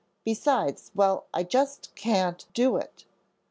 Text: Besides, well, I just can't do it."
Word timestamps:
Besides, 0.25 0.89
well, 0.95 1.27
I 1.31 1.43
just 1.43 1.93
can't 1.93 2.43
do 2.55 2.75
it." 2.75 3.05